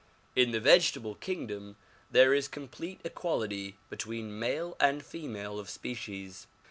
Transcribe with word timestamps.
In 0.35 0.49
the 0.49 0.59
vegetable 0.59 1.13
kingdom 1.13 1.75
there 2.09 2.33
is 2.33 2.47
complete 2.47 2.99
equality 3.03 3.77
between 3.87 4.39
male 4.39 4.75
and 4.79 5.05
female 5.05 5.59
of 5.59 5.69
species. 5.69 6.47